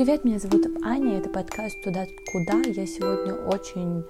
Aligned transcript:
Привет, 0.00 0.24
меня 0.24 0.38
зовут 0.38 0.64
Аня, 0.82 1.18
это 1.18 1.28
подкаст 1.28 1.82
«Туда-куда». 1.82 2.62
Я 2.70 2.86
сегодня 2.86 3.34
очень 3.34 4.02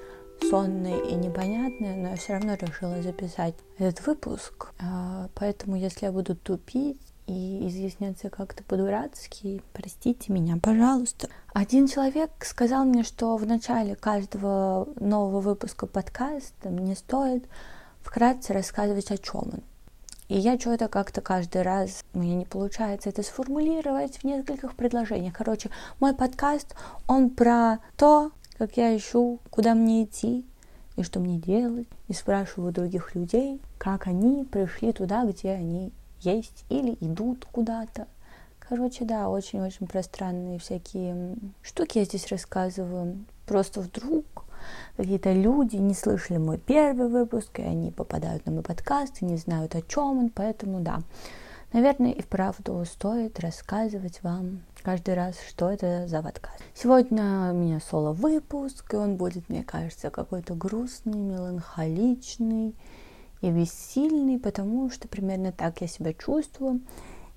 сонная 0.49 1.01
и 1.01 1.17
непонятная, 1.17 1.97
но 1.97 2.11
я 2.11 2.17
все 2.17 2.35
равно 2.35 2.55
решила 2.55 3.03
записать 3.03 3.57
этот 3.77 4.07
выпуск. 4.07 4.69
А, 4.79 5.29
поэтому, 5.35 5.75
если 5.75 6.07
я 6.07 6.13
буду 6.13 6.37
тупить 6.37 7.01
и 7.27 7.67
изъясняться 7.67 8.31
как-то 8.31 8.63
по-дурацки, 8.63 9.63
простите 9.73 10.33
меня, 10.33 10.59
пожалуйста. 10.63 11.29
Один 11.55 11.89
человек 11.89 12.31
сказал 12.45 12.85
мне, 12.85 13.03
что 13.03 13.37
в 13.37 13.45
начале 13.45 13.97
каждого 13.97 14.87
нового 14.95 15.41
выпуска 15.41 15.89
подкаста 15.89 16.69
мне 16.69 16.95
стоит 16.95 17.49
вкратце 18.01 18.53
рассказывать, 18.53 19.11
о 19.11 19.19
чем 19.19 19.41
он. 19.41 19.61
И 20.31 20.39
я 20.39 20.57
что-то 20.61 20.87
как-то 20.87 21.21
каждый 21.21 21.63
раз, 21.63 22.05
мне 22.13 22.37
не 22.37 22.45
получается 22.45 23.09
это 23.09 23.25
сформулировать 23.25 24.19
в 24.19 24.25
нескольких 24.25 24.77
предложениях. 24.77 25.35
Короче, 25.37 25.71
мой 25.99 26.15
подкаст, 26.15 26.77
он 27.09 27.31
про 27.31 27.79
то, 27.97 28.31
как 28.57 28.77
я 28.77 28.97
ищу, 28.97 29.41
куда 29.51 29.75
мне 29.75 30.05
идти 30.05 30.47
и 30.95 31.03
что 31.03 31.19
мне 31.19 31.37
делать. 31.37 31.89
И 32.07 32.13
спрашиваю 32.13 32.73
других 32.73 33.17
людей, 33.17 33.61
как 33.77 34.07
они 34.07 34.45
пришли 34.45 34.93
туда, 34.93 35.25
где 35.25 35.51
они 35.51 35.93
есть 36.21 36.65
или 36.69 36.97
идут 37.01 37.45
куда-то. 37.51 38.07
Короче, 38.61 39.05
да, 39.05 39.29
очень-очень 39.29 39.89
пространные 39.89 40.61
всякие 40.61 41.35
штуки 41.61 41.99
я 41.99 42.05
здесь 42.05 42.29
рассказываю. 42.29 43.25
Просто 43.47 43.81
вдруг 43.81 44.45
какие-то 44.97 45.33
люди 45.33 45.77
не 45.77 45.95
слышали 45.95 46.39
мой 46.39 46.59
первый 46.59 47.09
выпуск, 47.09 47.59
и 47.59 47.63
они 47.63 47.91
попадают 47.91 48.47
на 48.47 48.53
мой 48.53 48.63
подкаст 48.63 49.21
и 49.21 49.25
не 49.25 49.37
знают, 49.37 49.75
о 49.75 49.83
чем 49.83 50.19
он, 50.19 50.31
поэтому 50.31 50.81
да. 50.81 51.01
Наверное, 51.73 52.11
и 52.11 52.21
вправду 52.21 52.85
стоит 52.85 53.39
рассказывать 53.39 54.25
вам 54.25 54.63
каждый 54.83 55.15
раз, 55.15 55.37
что 55.49 55.71
это 55.71 56.09
за 56.09 56.21
подкаст. 56.21 56.61
Сегодня 56.75 57.53
у 57.53 57.55
меня 57.55 57.79
соло-выпуск, 57.79 58.93
и 58.93 58.97
он 58.97 59.17
будет, 59.17 59.49
мне 59.49 59.63
кажется, 59.63 60.11
какой-то 60.11 60.55
грустный, 60.55 61.21
меланхоличный 61.21 62.75
и 63.41 63.51
бессильный, 63.51 64.41
потому 64.41 64.91
что 64.91 65.07
примерно 65.07 65.53
так 65.53 65.81
я 65.81 65.87
себя 65.87 66.13
чувствую. 66.13 66.81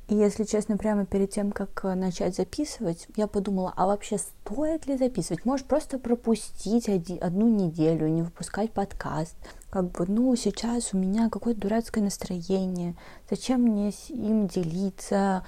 И 0.09 0.15
если 0.15 0.43
честно, 0.43 0.77
прямо 0.77 1.05
перед 1.05 1.31
тем, 1.31 1.51
как 1.51 1.85
э, 1.85 1.95
начать 1.95 2.35
записывать, 2.35 3.07
я 3.15 3.25
подумала, 3.25 3.73
а 3.77 3.87
вообще 3.87 4.17
стоит 4.17 4.85
ли 4.85 4.97
записывать? 4.97 5.45
Может, 5.45 5.65
просто 5.65 5.97
пропустить 5.97 6.89
одну 7.21 7.47
неделю, 7.47 8.09
не 8.09 8.21
выпускать 8.21 8.71
подкаст? 8.71 9.35
Как 9.69 9.91
бы, 9.91 10.05
ну, 10.07 10.35
сейчас 10.35 10.93
у 10.93 10.97
меня 10.97 11.29
какое-то 11.29 11.61
дурацкое 11.61 12.03
настроение. 12.03 12.95
Зачем 13.29 13.61
мне 13.61 13.91
им 14.09 14.47
делиться? 14.47 15.45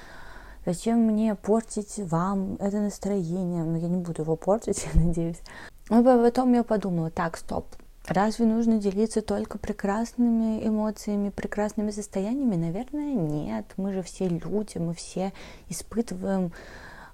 Зачем 0.65 0.99
мне 0.99 1.35
портить 1.35 1.99
вам 1.99 2.55
это 2.55 2.79
настроение? 2.79 3.63
Ну, 3.63 3.75
я 3.75 3.89
не 3.89 3.97
буду 3.97 4.21
его 4.21 4.37
портить, 4.37 4.87
я 4.93 5.01
надеюсь. 5.01 5.41
Но 5.89 6.01
потом 6.01 6.53
я 6.53 6.63
подумала, 6.63 7.11
так, 7.11 7.37
стоп, 7.37 7.67
Разве 8.07 8.45
нужно 8.45 8.77
делиться 8.77 9.21
только 9.21 9.57
прекрасными 9.57 10.65
эмоциями, 10.65 11.29
прекрасными 11.29 11.89
состояниями? 11.89 12.55
Наверное, 12.55 13.15
нет. 13.15 13.65
Мы 13.77 13.93
же 13.93 14.03
все 14.03 14.27
люди, 14.27 14.77
мы 14.77 14.93
все 14.93 15.33
испытываем 15.69 16.51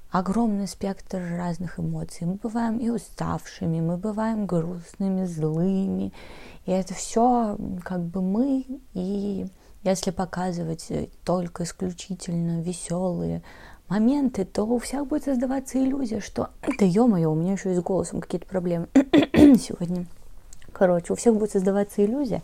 огромный 0.09 0.67
спектр 0.67 1.21
разных 1.37 1.79
эмоций. 1.79 2.27
Мы 2.27 2.33
бываем 2.35 2.77
и 2.77 2.89
уставшими, 2.89 3.79
мы 3.79 3.95
бываем 3.95 4.45
грустными, 4.45 5.25
злыми. 5.25 6.11
И 6.65 6.71
это 6.71 6.93
все 6.93 7.57
как 7.83 8.01
бы 8.01 8.21
мы. 8.21 8.65
И 8.93 9.47
если 9.83 10.11
показывать 10.11 10.89
только 11.23 11.63
исключительно 11.63 12.61
веселые 12.61 13.43
моменты, 13.87 14.43
то 14.43 14.63
у 14.65 14.77
всех 14.77 15.07
будет 15.07 15.23
создаваться 15.23 15.81
иллюзия, 15.81 16.19
что 16.19 16.49
да 16.79 16.85
ё-моё, 16.85 17.31
у 17.31 17.35
меня 17.35 17.53
еще 17.53 17.71
и 17.71 17.75
с 17.75 17.81
голосом 17.81 18.19
какие-то 18.19 18.45
проблемы 18.45 18.87
сегодня. 18.93 20.05
Короче, 20.81 21.13
у 21.13 21.15
всех 21.15 21.35
будет 21.35 21.51
создаваться 21.51 22.03
иллюзия, 22.03 22.41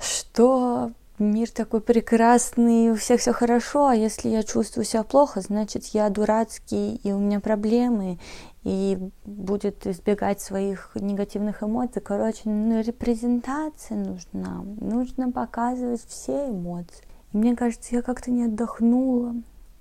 что 0.00 0.92
мир 1.18 1.50
такой 1.50 1.82
прекрасный, 1.82 2.90
у 2.90 2.94
всех 2.94 3.20
все 3.20 3.34
хорошо, 3.34 3.88
а 3.88 3.94
если 3.94 4.30
я 4.30 4.42
чувствую 4.42 4.86
себя 4.86 5.02
плохо, 5.02 5.42
значит 5.42 5.84
я 5.88 6.08
дурацкий, 6.08 6.94
и 6.94 7.12
у 7.12 7.18
меня 7.18 7.40
проблемы, 7.40 8.18
и 8.62 8.98
будет 9.26 9.86
избегать 9.86 10.40
своих 10.40 10.92
негативных 10.94 11.62
эмоций. 11.62 12.00
Короче, 12.00 12.40
ну, 12.46 12.80
репрезентация 12.80 13.98
нужна, 13.98 14.64
нужно 14.80 15.30
показывать 15.30 16.06
все 16.08 16.48
эмоции. 16.48 17.04
И 17.34 17.36
мне 17.36 17.54
кажется, 17.54 17.96
я 17.96 18.00
как-то 18.00 18.30
не 18.30 18.44
отдохнула, 18.44 19.34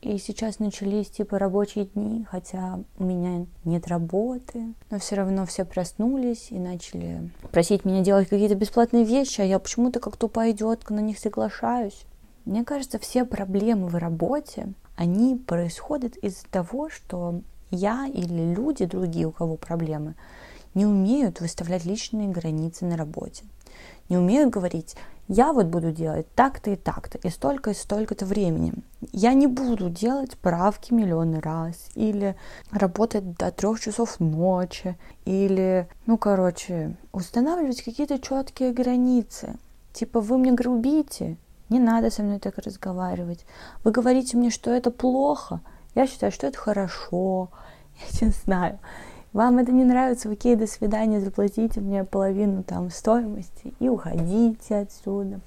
и 0.06 0.18
сейчас 0.18 0.60
начались 0.60 1.10
типа 1.10 1.40
рабочие 1.40 1.86
дни, 1.86 2.26
хотя 2.30 2.80
у 2.98 3.04
меня 3.04 3.46
нет 3.64 3.88
работы, 3.88 4.74
но 4.90 5.00
все 5.00 5.16
равно 5.16 5.46
все 5.46 5.66
проснулись 5.66 6.48
и 6.50 6.60
начали 6.60 7.30
просить 7.52 7.86
меня 7.86 8.02
делать 8.02 8.30
какие-то 8.30 8.56
бесплатные 8.56 9.04
вещи, 9.04 9.42
а 9.42 9.46
я 9.46 9.60
почему-то 9.60 10.00
как 10.00 10.18
тупая 10.18 10.52
идиотка 10.52 10.94
на 10.94 11.00
них 11.00 11.20
соглашаюсь. 11.20 12.06
Мне 12.46 12.64
кажется, 12.64 13.00
все 13.00 13.26
проблемы 13.26 13.88
в 13.88 13.96
работе, 13.96 14.68
они 14.96 15.36
происходят 15.36 16.18
из-за 16.18 16.46
того, 16.48 16.90
что 16.90 17.42
я 17.72 18.08
или 18.08 18.54
люди 18.54 18.86
другие, 18.86 19.28
у 19.28 19.32
кого 19.32 19.56
проблемы, 19.56 20.16
не 20.74 20.86
умеют 20.86 21.40
выставлять 21.40 21.86
личные 21.86 22.28
границы 22.28 22.86
на 22.86 22.98
работе. 22.98 23.46
Не 24.10 24.18
умеют 24.18 24.52
говорить, 24.52 24.96
я 25.28 25.54
вот 25.54 25.68
буду 25.68 25.92
делать 25.92 26.28
так-то 26.36 26.72
и 26.72 26.76
так-то, 26.76 27.18
и 27.18 27.30
столько, 27.30 27.72
и 27.72 27.74
столько-то 27.74 28.26
времени. 28.26 28.74
Я 29.12 29.34
не 29.34 29.48
буду 29.48 29.90
делать 29.90 30.38
правки 30.38 30.94
миллионы 30.94 31.40
раз, 31.40 31.90
или 31.96 32.36
работать 32.72 33.38
до 33.38 33.52
трех 33.52 33.80
часов 33.80 34.20
ночи, 34.20 34.98
или, 35.26 35.88
ну, 36.06 36.18
короче, 36.18 36.96
устанавливать 37.14 37.82
какие-то 37.82 38.20
четкие 38.20 38.74
границы. 38.74 39.56
Типа, 39.94 40.20
вы 40.20 40.38
мне 40.38 40.52
грубите, 40.52 41.38
не 41.70 41.80
надо 41.80 42.12
со 42.12 42.22
мной 42.22 42.40
так 42.40 42.58
разговаривать. 42.58 43.46
Вы 43.84 43.92
говорите 43.92 44.36
мне, 44.36 44.50
что 44.50 44.72
это 44.72 44.92
плохо, 44.92 45.62
я 45.96 46.06
считаю, 46.06 46.32
что 46.32 46.48
это 46.48 46.58
хорошо. 46.58 47.50
Я 48.20 48.28
не 48.28 48.34
знаю 48.34 48.80
вам 49.34 49.58
это 49.58 49.72
не 49.72 49.84
нравится, 49.84 50.30
окей, 50.30 50.56
до 50.56 50.68
свидания, 50.68 51.20
заплатите 51.20 51.82
мне 51.82 52.04
половину 52.04 52.64
там 52.64 52.90
стоимости 52.90 53.74
и 53.80 53.90
уходите 53.90 54.76
отсюда. 54.76 55.40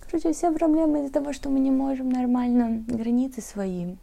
Короче, 0.00 0.32
все 0.32 0.52
проблемы 0.52 1.00
из-за 1.00 1.12
того, 1.12 1.32
что 1.32 1.50
мы 1.50 1.60
не 1.60 1.70
можем 1.70 2.08
нормально 2.08 2.82
границы 2.88 3.42
свои, 3.42 3.96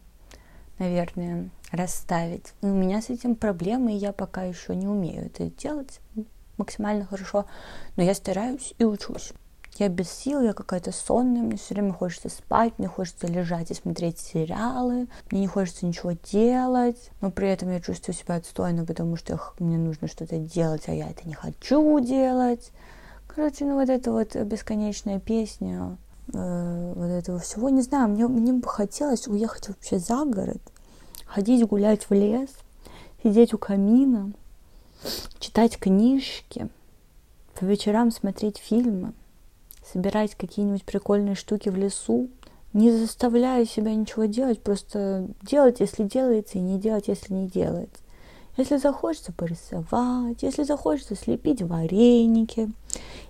наверное, 0.78 1.50
расставить. 1.72 2.54
И 2.62 2.66
у 2.68 2.74
меня 2.74 3.02
с 3.02 3.10
этим 3.10 3.36
проблемы, 3.36 3.94
и 3.94 3.98
я 3.98 4.14
пока 4.14 4.44
еще 4.44 4.76
не 4.76 4.88
умею 4.88 5.26
это 5.26 5.46
делать 5.46 6.00
максимально 6.58 7.06
хорошо, 7.06 7.46
но 7.96 8.04
я 8.04 8.14
стараюсь 8.14 8.74
и 8.78 8.84
учусь. 8.84 9.34
Я 9.78 9.90
без 9.90 10.10
сил, 10.10 10.42
я 10.42 10.54
какая-то 10.54 10.92
сонная, 10.92 11.42
мне 11.42 11.58
все 11.58 11.74
время 11.74 11.94
хочется 11.94 12.30
спать, 12.30 12.74
мне 12.78 12.88
хочется 12.88 13.26
лежать 13.26 13.72
и 13.72 13.74
смотреть 13.74 14.20
сериалы, 14.20 15.08
мне 15.32 15.42
не 15.42 15.48
хочется 15.48 15.88
ничего 15.88 16.12
делать, 16.12 17.10
но 17.22 17.32
при 17.32 17.50
этом 17.50 17.72
я 17.72 17.82
чувствую 17.82 18.14
себя 18.14 18.36
отстойно, 18.36 18.86
потому 18.86 19.16
что 19.16 19.40
мне 19.58 19.78
нужно 19.78 20.08
что-то 20.08 20.38
делать, 20.38 20.84
а 20.88 20.94
я 20.94 21.10
это 21.10 21.28
не 21.28 21.34
хочу 21.34 22.00
делать. 22.00 22.72
Короче, 23.28 23.66
ну 23.66 23.76
вот 23.76 23.90
эта 23.90 24.12
вот 24.12 24.36
бесконечная 24.36 25.20
песня 25.20 25.98
э, 26.32 26.94
вот 26.96 27.08
этого 27.08 27.40
всего, 27.40 27.70
не 27.70 27.82
знаю, 27.82 28.10
мне, 28.10 28.28
мне 28.28 28.54
бы 28.54 28.68
хотелось 28.68 29.28
уехать 29.28 29.70
вообще 29.70 29.98
за 29.98 30.24
город, 30.24 30.62
ходить 31.26 31.68
гулять 31.68 32.08
в 32.08 32.14
лес, 32.14 32.52
сидеть 33.24 33.56
у 33.56 33.58
камина, 33.58 34.34
читать 35.40 35.80
книжки, 35.80 36.70
по 37.56 37.66
вечерам 37.66 38.12
смотреть 38.12 38.60
фильмы 38.60 39.14
собирать 39.92 40.36
какие-нибудь 40.36 40.84
прикольные 40.84 41.36
штуки 41.36 41.70
в 41.70 41.76
лесу, 41.76 42.30
не 42.74 42.92
заставляя 42.92 43.66
себя 43.66 43.94
ничего 43.94 44.26
делать, 44.26 44.62
просто 44.62 45.28
делать, 45.42 45.80
если 45.80 46.04
делается, 46.04 46.58
и 46.58 46.62
не 46.62 46.80
делать, 46.80 47.08
если 47.08 47.34
не 47.34 47.48
делается. 47.48 48.02
Если 48.58 48.78
захочется 48.78 49.32
порисовать, 49.32 50.44
если 50.44 50.64
захочется 50.64 51.16
слепить 51.16 51.62
вареники, 51.62 52.70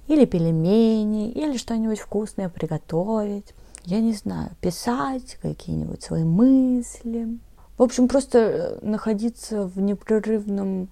или 0.08 0.26
пельмени, 0.26 1.32
или 1.32 1.58
что-нибудь 1.58 2.00
вкусное 2.00 2.50
приготовить, 2.50 3.54
я 3.86 4.00
не 4.00 4.14
знаю, 4.14 4.52
писать 4.62 5.38
какие-нибудь 5.42 6.04
свои 6.04 6.24
мысли. 6.24 7.38
В 7.78 7.84
общем, 7.84 8.08
просто 8.08 8.40
э, 8.40 8.80
находиться 8.86 9.66
в 9.66 9.80
непрерывном 9.80 10.90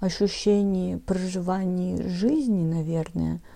ощущении 0.00 0.96
проживания 0.96 2.08
жизни, 2.08 2.64
наверное– 2.64 3.40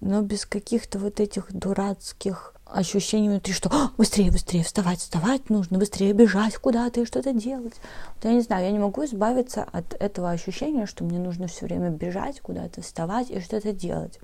но 0.00 0.22
без 0.22 0.46
каких-то 0.46 0.98
вот 0.98 1.20
этих 1.20 1.52
дурацких 1.52 2.54
ощущений 2.66 3.28
внутри, 3.28 3.52
что 3.54 3.70
«А, 3.72 3.90
быстрее, 3.96 4.30
быстрее 4.30 4.64
вставать, 4.64 4.98
вставать 4.98 5.50
нужно, 5.50 5.78
быстрее 5.78 6.12
бежать 6.12 6.56
куда-то 6.56 7.00
и 7.00 7.04
что-то 7.04 7.32
делать. 7.32 7.74
Вот 8.16 8.24
я 8.24 8.32
не 8.32 8.40
знаю, 8.40 8.64
я 8.64 8.72
не 8.72 8.78
могу 8.78 9.04
избавиться 9.04 9.66
от 9.72 9.94
этого 9.94 10.30
ощущения, 10.30 10.86
что 10.86 11.04
мне 11.04 11.18
нужно 11.18 11.46
все 11.46 11.66
время 11.66 11.90
бежать 11.90 12.40
куда-то, 12.40 12.82
вставать 12.82 13.30
и 13.30 13.40
что-то 13.40 13.72
делать. 13.72 14.18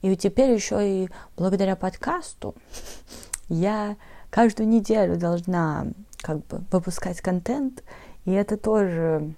И 0.00 0.16
теперь 0.16 0.52
еще 0.52 1.04
и 1.04 1.08
благодаря 1.36 1.76
подкасту 1.76 2.54
я 3.48 3.96
каждую 4.30 4.68
неделю 4.68 5.16
должна 5.16 5.88
как 6.18 6.44
бы 6.46 6.64
выпускать 6.72 7.20
контент, 7.20 7.82
И 8.24 8.32
это 8.32 8.56
тоже... 8.56 9.34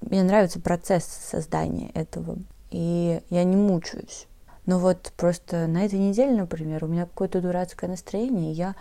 Мне 0.00 0.22
нравится 0.22 0.60
процесс 0.60 1.04
создания 1.04 1.90
этого. 1.90 2.38
И 2.70 3.20
я 3.30 3.44
не 3.44 3.56
мучаюсь. 3.56 4.28
Но 4.68 4.78
вот 4.78 5.14
просто 5.16 5.66
на 5.66 5.86
этой 5.86 5.98
неделе, 5.98 6.36
например, 6.36 6.84
у 6.84 6.88
меня 6.88 7.06
какое-то 7.06 7.40
дурацкое 7.40 7.88
настроение, 7.88 8.52
и 8.52 8.54
я 8.54 8.74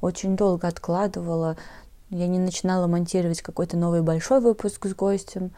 очень 0.00 0.34
долго 0.34 0.66
откладывала, 0.66 1.58
я 2.08 2.26
не 2.26 2.38
начинала 2.38 2.86
монтировать 2.86 3.42
какой-то 3.42 3.76
новый 3.76 4.00
большой 4.00 4.40
выпуск 4.40 4.86
с 4.86 4.94
гостем, 4.94 5.50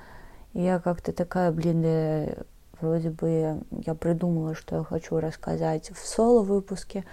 и 0.53 0.63
я 0.63 0.81
как-то 0.81 1.13
такая, 1.13 1.53
блин, 1.53 1.83
да, 1.83 2.43
вроде 2.81 3.11
бы 3.11 3.63
я 3.87 3.95
придумала, 3.95 4.57
что 4.57 4.79
я 4.79 4.83
хочу 4.83 5.21
рассказать 5.21 5.93
в 5.93 6.05
соло-выпуске, 6.05 7.05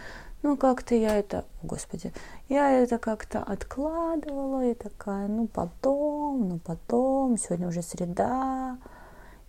но 0.42 0.58
как-то 0.58 0.96
я 0.96 1.20
это, 1.20 1.46
господи, 1.62 2.14
я 2.50 2.72
это 2.72 2.98
как-то 2.98 3.44
откладывала, 3.44 4.66
и 4.66 4.74
такая, 4.74 5.28
ну 5.28 5.46
потом, 5.46 6.50
ну 6.50 6.60
потом, 6.66 7.38
сегодня 7.38 7.68
уже 7.68 7.84
среда, 7.84 8.80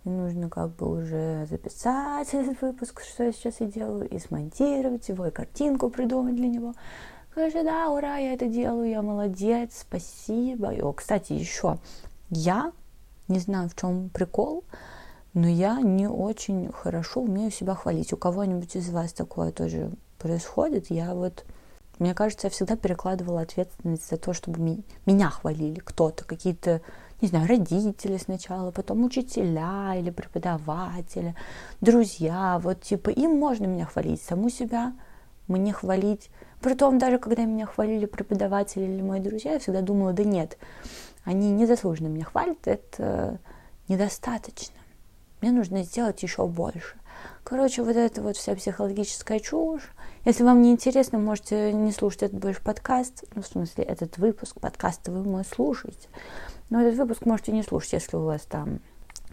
и 0.07 0.09
нужно 0.09 0.49
как 0.49 0.69
бы 0.75 0.89
уже 0.89 1.45
записать 1.49 2.29
этот 2.33 2.61
выпуск, 2.61 3.01
что 3.03 3.25
я 3.25 3.33
сейчас 3.33 3.59
и 3.59 3.65
делаю, 3.65 4.07
и 4.07 4.17
смонтировать 4.19 5.09
его, 5.09 5.27
и 5.27 5.31
картинку 5.31 5.89
придумать 5.89 6.35
для 6.35 6.47
него. 6.47 6.73
Скажи, 7.31 7.63
да, 7.63 7.89
ура, 7.89 8.17
я 8.17 8.33
это 8.33 8.47
делаю, 8.47 8.89
я 8.89 9.01
молодец, 9.01 9.79
спасибо. 9.81 10.69
О, 10.69 10.93
кстати, 10.93 11.33
еще 11.33 11.77
я, 12.29 12.71
не 13.27 13.39
знаю, 13.39 13.69
в 13.69 13.75
чем 13.75 14.09
прикол, 14.09 14.63
но 15.33 15.47
я 15.47 15.81
не 15.81 16.07
очень 16.07 16.71
хорошо 16.71 17.21
умею 17.21 17.51
себя 17.51 17.75
хвалить. 17.75 18.13
У 18.13 18.17
кого-нибудь 18.17 18.75
из 18.75 18.89
вас 18.89 19.13
такое 19.13 19.51
тоже 19.51 19.91
происходит? 20.17 20.89
Я 20.89 21.13
вот, 21.13 21.45
мне 21.99 22.15
кажется, 22.15 22.47
я 22.47 22.51
всегда 22.51 22.75
перекладывала 22.75 23.41
ответственность 23.41 24.09
за 24.09 24.17
то, 24.17 24.33
чтобы 24.33 24.83
меня 25.05 25.29
хвалили 25.29 25.79
кто-то, 25.79 26.23
какие-то 26.23 26.81
не 27.21 27.27
знаю, 27.27 27.47
родители 27.47 28.17
сначала, 28.17 28.71
потом 28.71 29.03
учителя 29.03 29.95
или 29.95 30.09
преподаватели, 30.09 31.35
друзья, 31.81 32.59
вот 32.61 32.81
типа 32.81 33.09
им 33.09 33.37
можно 33.37 33.65
меня 33.65 33.85
хвалить, 33.85 34.21
саму 34.21 34.49
себя 34.49 34.93
мне 35.47 35.73
хвалить. 35.73 36.29
Притом 36.61 36.97
даже 36.97 37.17
когда 37.17 37.45
меня 37.45 37.65
хвалили 37.65 38.05
преподаватели 38.05 38.83
или 38.83 39.01
мои 39.01 39.19
друзья, 39.19 39.53
я 39.53 39.59
всегда 39.59 39.81
думала, 39.81 40.13
да 40.13 40.23
нет, 40.23 40.57
они 41.23 41.51
незаслуженно 41.51 42.07
меня 42.07 42.25
хвалят, 42.25 42.67
это 42.67 43.39
недостаточно. 43.87 44.75
Мне 45.41 45.51
нужно 45.51 45.83
сделать 45.83 46.21
еще 46.23 46.47
больше. 46.47 46.97
Короче, 47.43 47.83
вот 47.83 47.95
это 47.95 48.21
вот 48.21 48.37
вся 48.37 48.55
психологическая 48.55 49.39
чушь. 49.39 49.91
Если 50.27 50.43
вам 50.43 50.61
не 50.61 50.71
интересно, 50.71 51.19
можете 51.19 51.71
не 51.71 51.93
слушать 51.93 52.23
этот 52.23 52.41
больше 52.41 52.61
подкаст. 52.61 53.23
Ну, 53.33 53.41
в 53.41 53.47
смысле, 53.47 53.85
этот 53.85 54.17
выпуск 54.17 54.59
подкаста 54.59 55.09
вы 55.09 55.23
мой 55.23 55.45
слушаете. 55.45 56.09
Но 56.69 56.81
этот 56.81 56.99
выпуск 56.99 57.25
можете 57.25 57.53
не 57.53 57.63
слушать, 57.63 57.93
если 57.93 58.17
у 58.17 58.25
вас 58.25 58.41
там 58.41 58.81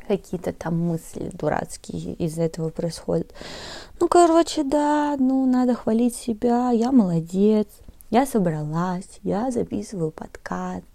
какие-то 0.07 0.53
там 0.53 0.79
мысли 0.79 1.33
дурацкие 1.33 2.15
из-за 2.15 2.43
этого 2.43 2.69
происходят. 2.69 3.35
Ну, 3.99 4.07
короче, 4.07 4.63
да, 4.63 5.17
ну, 5.19 5.45
надо 5.47 5.75
хвалить 5.75 6.15
себя, 6.15 6.71
я 6.71 6.93
молодец, 6.93 7.67
я 8.11 8.25
собралась, 8.25 9.19
я 9.25 9.51
записываю 9.51 10.13
подкаст, 10.13 10.87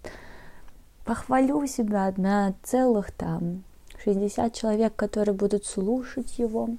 похвалю 1.04 1.66
себя 1.66 2.10
на 2.16 2.54
целых 2.62 3.12
там 3.12 3.64
60 4.02 4.54
человек, 4.54 4.96
которые 4.96 5.34
будут 5.34 5.66
слушать 5.66 6.38
его. 6.38 6.70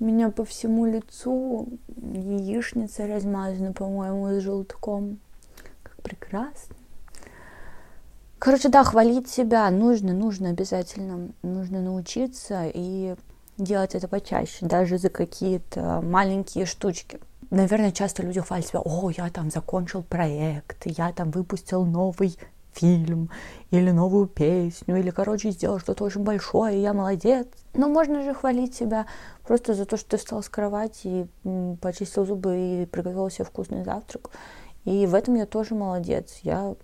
У 0.00 0.04
меня 0.04 0.30
по 0.30 0.44
всему 0.44 0.86
лицу 0.86 1.68
яичница 1.96 3.06
размазана, 3.06 3.72
по-моему, 3.72 4.28
с 4.28 4.42
желтком. 4.42 5.18
Как 5.82 6.02
прекрасно. 6.02 6.74
Короче, 8.38 8.68
да, 8.68 8.84
хвалить 8.84 9.28
себя 9.28 9.70
нужно, 9.70 10.12
нужно 10.12 10.50
обязательно. 10.50 11.30
Нужно 11.42 11.80
научиться 11.80 12.64
и 12.72 13.14
делать 13.56 13.94
это 13.94 14.08
почаще, 14.08 14.66
даже 14.66 14.98
за 14.98 15.10
какие-то 15.10 16.00
маленькие 16.02 16.66
штучки. 16.66 17.20
Наверное, 17.50 17.92
часто 17.92 18.22
люди 18.22 18.40
хвалят 18.40 18.66
себя, 18.66 18.80
о, 18.80 19.10
я 19.10 19.30
там 19.30 19.50
закончил 19.50 20.02
проект, 20.02 20.82
я 20.86 21.12
там 21.12 21.30
выпустил 21.30 21.84
новый 21.84 22.36
фильм 22.74 23.30
или 23.70 23.90
новую 23.90 24.26
песню, 24.26 24.96
или, 24.96 25.10
короче, 25.10 25.50
сделал 25.50 25.78
что-то 25.78 26.04
очень 26.04 26.22
большое, 26.22 26.76
и 26.76 26.82
я 26.82 26.92
молодец. 26.92 27.46
Но 27.74 27.88
можно 27.88 28.22
же 28.22 28.34
хвалить 28.34 28.74
себя 28.74 29.06
просто 29.46 29.74
за 29.74 29.84
то, 29.84 29.96
что 29.96 30.10
ты 30.10 30.16
встал 30.16 30.42
с 30.42 30.48
кровати 30.48 31.28
и 31.44 31.76
почистил 31.80 32.24
зубы 32.24 32.56
и 32.56 32.86
приготовил 32.86 33.30
себе 33.30 33.44
вкусный 33.44 33.84
завтрак. 33.84 34.30
И 34.84 35.06
в 35.06 35.14
этом 35.14 35.34
я 35.34 35.46
тоже 35.46 35.74
молодец. 35.74 36.38
Я 36.42 36.74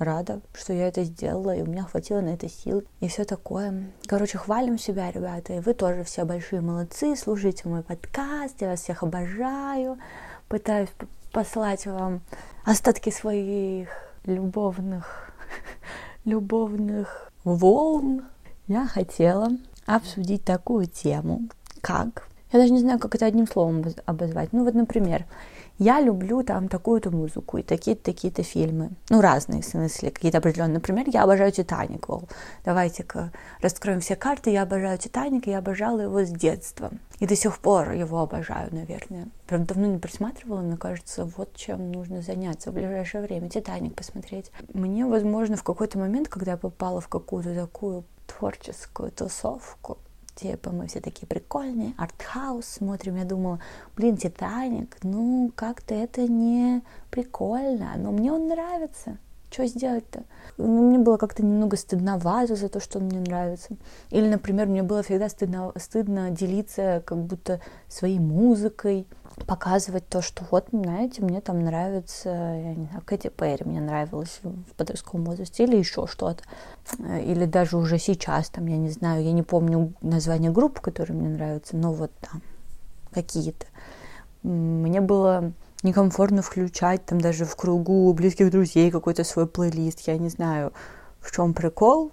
рада, 0.00 0.40
что 0.54 0.72
я 0.72 0.88
это 0.88 1.04
сделала, 1.04 1.54
и 1.54 1.62
у 1.62 1.66
меня 1.66 1.84
хватило 1.84 2.20
на 2.20 2.30
это 2.30 2.48
сил, 2.48 2.82
и 3.00 3.08
все 3.08 3.24
такое. 3.24 3.90
Короче, 4.06 4.38
хвалим 4.38 4.78
себя, 4.78 5.10
ребята, 5.10 5.54
и 5.54 5.60
вы 5.60 5.74
тоже 5.74 6.04
все 6.04 6.24
большие 6.24 6.62
молодцы, 6.62 7.14
слушайте 7.16 7.68
мой 7.68 7.82
подкаст, 7.82 8.60
я 8.60 8.70
вас 8.70 8.80
всех 8.80 9.02
обожаю, 9.02 9.98
пытаюсь 10.48 10.90
послать 11.32 11.86
вам 11.86 12.22
остатки 12.64 13.10
своих 13.10 13.88
любовных, 14.24 15.29
любовных 16.24 17.30
волн. 17.44 18.24
Я 18.68 18.86
хотела 18.86 19.50
обсудить 19.86 20.44
такую 20.44 20.86
тему, 20.86 21.48
как... 21.80 22.28
Я 22.52 22.58
даже 22.58 22.72
не 22.72 22.80
знаю, 22.80 22.98
как 22.98 23.14
это 23.14 23.26
одним 23.26 23.46
словом 23.46 23.84
обозвать. 24.06 24.52
Ну 24.52 24.64
вот, 24.64 24.74
например, 24.74 25.24
я 25.80 25.98
люблю 25.98 26.42
там 26.42 26.68
такую-то 26.68 27.10
музыку 27.10 27.56
и 27.56 27.62
такие-то, 27.62 28.04
такие-то 28.04 28.42
фильмы. 28.42 28.90
Ну, 29.08 29.22
разные, 29.22 29.62
в 29.62 29.64
смысле, 29.64 30.10
какие-то 30.10 30.36
определенные. 30.36 30.74
Например, 30.74 31.06
я 31.08 31.22
обожаю 31.22 31.50
«Титаник». 31.52 32.06
Вол. 32.06 32.28
Давайте-ка 32.66 33.32
раскроем 33.62 34.00
все 34.00 34.14
карты. 34.14 34.50
Я 34.50 34.62
обожаю 34.62 34.98
«Титаник», 34.98 35.46
я 35.46 35.58
обожала 35.58 36.00
его 36.00 36.22
с 36.22 36.28
детства. 36.28 36.90
И 37.18 37.26
до 37.26 37.34
сих 37.34 37.58
пор 37.60 37.92
его 37.92 38.20
обожаю, 38.20 38.68
наверное. 38.74 39.28
Прям 39.46 39.64
давно 39.64 39.86
не 39.86 39.98
присматривала, 39.98 40.60
мне 40.60 40.76
кажется, 40.76 41.24
вот 41.24 41.56
чем 41.56 41.92
нужно 41.92 42.20
заняться 42.20 42.70
в 42.70 42.74
ближайшее 42.74 43.22
время. 43.22 43.48
«Титаник» 43.48 43.94
посмотреть. 43.94 44.52
Мне, 44.74 45.06
возможно, 45.06 45.56
в 45.56 45.64
какой-то 45.64 45.98
момент, 45.98 46.28
когда 46.28 46.52
я 46.52 46.56
попала 46.58 47.00
в 47.00 47.08
какую-то 47.08 47.54
такую 47.54 48.04
творческую 48.26 49.12
тусовку, 49.12 49.96
типа 50.40 50.70
мы 50.70 50.86
все 50.86 51.00
такие 51.00 51.26
прикольные, 51.26 51.94
артхаус 51.98 52.66
смотрим, 52.66 53.16
я 53.16 53.24
думала, 53.24 53.60
блин, 53.96 54.16
Титаник, 54.16 54.96
ну 55.02 55.52
как-то 55.54 55.94
это 55.94 56.22
не 56.22 56.82
прикольно, 57.10 57.92
но 57.96 58.12
мне 58.12 58.32
он 58.32 58.48
нравится, 58.48 59.18
что 59.50 59.66
сделать-то? 59.66 60.22
Ну, 60.56 60.88
мне 60.88 60.98
было 60.98 61.16
как-то 61.16 61.44
немного 61.44 61.76
стыдновато 61.76 62.54
за 62.54 62.68
то, 62.68 62.80
что 62.80 62.98
он 62.98 63.06
мне 63.06 63.20
нравится. 63.20 63.76
Или, 64.10 64.28
например, 64.28 64.66
мне 64.66 64.82
было 64.82 65.02
всегда 65.02 65.28
стыдно, 65.28 65.72
стыдно 65.76 66.30
делиться 66.30 67.02
как 67.04 67.18
будто 67.18 67.60
своей 67.88 68.18
музыкой, 68.18 69.06
показывать 69.46 70.06
то, 70.08 70.20
что 70.22 70.44
вот, 70.50 70.66
знаете, 70.72 71.22
мне 71.22 71.40
там 71.40 71.60
нравится, 71.60 72.28
я 72.28 72.74
не 72.74 72.86
знаю, 72.86 73.02
Кэти 73.04 73.28
Перри 73.28 73.64
мне 73.64 73.80
нравилась 73.80 74.40
в 74.42 74.74
подростковом 74.74 75.24
возрасте, 75.24 75.64
или 75.64 75.76
еще 75.76 76.06
что-то. 76.06 76.42
Или 76.98 77.46
даже 77.46 77.76
уже 77.76 77.98
сейчас, 77.98 78.50
там, 78.50 78.66
я 78.66 78.76
не 78.76 78.90
знаю, 78.90 79.22
я 79.22 79.32
не 79.32 79.42
помню 79.42 79.94
название 80.02 80.50
групп, 80.50 80.80
которые 80.80 81.16
мне 81.16 81.28
нравятся, 81.28 81.76
но 81.76 81.92
вот 81.92 82.10
там 82.20 82.42
какие-то. 83.12 83.66
Мне 84.42 85.00
было 85.00 85.52
некомфортно 85.82 86.42
включать 86.42 87.04
там 87.06 87.20
даже 87.20 87.44
в 87.44 87.56
кругу 87.56 88.12
близких 88.12 88.50
друзей 88.50 88.90
какой-то 88.90 89.24
свой 89.24 89.46
плейлист, 89.46 90.00
я 90.00 90.18
не 90.18 90.28
знаю, 90.28 90.72
в 91.20 91.32
чем 91.32 91.54
прикол, 91.54 92.10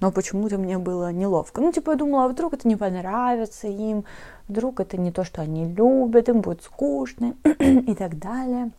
но 0.00 0.12
почему-то 0.12 0.58
мне 0.58 0.78
было 0.78 1.12
неловко. 1.12 1.60
Ну, 1.60 1.72
типа, 1.72 1.92
я 1.92 1.96
думала, 1.96 2.24
а 2.24 2.28
вдруг 2.28 2.54
это 2.54 2.68
не 2.68 2.76
понравится 2.76 3.66
им, 3.66 4.04
вдруг 4.48 4.80
это 4.80 4.96
не 4.98 5.10
то, 5.10 5.24
что 5.24 5.42
они 5.42 5.66
любят, 5.66 6.28
им 6.28 6.40
будет 6.40 6.62
скучно 6.62 7.34
и 7.58 7.94
так 7.94 8.18
далее. 8.18 8.70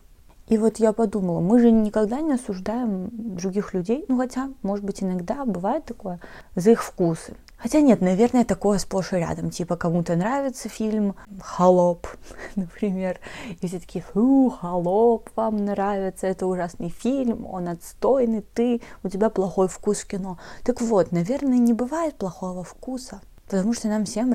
И 0.48 0.56
вот 0.56 0.78
я 0.78 0.92
подумала, 0.92 1.40
мы 1.40 1.60
же 1.60 1.70
никогда 1.70 2.20
не 2.20 2.32
осуждаем 2.32 3.10
других 3.12 3.74
людей, 3.74 4.04
ну 4.08 4.16
хотя, 4.16 4.48
может 4.62 4.84
быть, 4.84 5.02
иногда 5.02 5.44
бывает 5.44 5.84
такое, 5.84 6.20
за 6.54 6.70
их 6.70 6.82
вкусы. 6.82 7.34
Хотя 7.58 7.80
нет, 7.80 8.00
наверное, 8.00 8.44
такое 8.44 8.78
сплошь 8.78 9.12
и 9.12 9.16
рядом. 9.16 9.50
Типа 9.50 9.76
кому-то 9.76 10.14
нравится 10.14 10.68
фильм 10.68 11.16
«Холоп», 11.40 12.06
например, 12.56 13.18
и 13.60 13.66
все 13.66 13.80
такие, 13.80 14.04
фу, 14.04 14.48
«Холоп» 14.48 15.28
вам 15.34 15.64
нравится, 15.64 16.28
это 16.28 16.46
ужасный 16.46 16.88
фильм, 16.88 17.46
он 17.46 17.68
отстойный, 17.68 18.44
ты, 18.54 18.80
у 19.02 19.08
тебя 19.08 19.28
плохой 19.28 19.66
вкус 19.66 19.98
в 19.98 20.06
кино. 20.06 20.38
Так 20.62 20.80
вот, 20.80 21.10
наверное, 21.10 21.58
не 21.58 21.72
бывает 21.72 22.14
плохого 22.14 22.62
вкуса. 22.62 23.20
Потому 23.46 23.72
что 23.72 23.88
нам 23.88 24.04
всем 24.04 24.34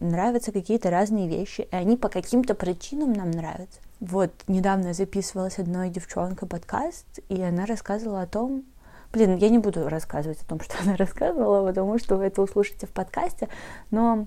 нравятся 0.00 0.50
какие-то 0.50 0.90
разные 0.90 1.28
вещи, 1.28 1.60
и 1.60 1.76
они 1.76 1.96
по 1.96 2.08
каким-то 2.08 2.54
причинам 2.54 3.12
нам 3.12 3.30
нравятся. 3.30 3.78
Вот, 4.00 4.32
недавно 4.48 4.94
записывалась 4.94 5.60
одной 5.60 5.90
девчонкой 5.90 6.48
подкаст, 6.48 7.06
и 7.28 7.40
она 7.40 7.66
рассказывала 7.66 8.22
о 8.22 8.26
том, 8.26 8.64
Блин, 9.12 9.36
я 9.36 9.50
не 9.50 9.58
буду 9.58 9.88
рассказывать 9.88 10.40
о 10.40 10.46
том, 10.46 10.60
что 10.62 10.74
она 10.82 10.96
рассказывала, 10.96 11.66
потому 11.66 11.98
что 11.98 12.16
вы 12.16 12.24
это 12.24 12.42
услышите 12.42 12.86
в 12.86 12.90
подкасте, 12.90 13.48
но 13.90 14.26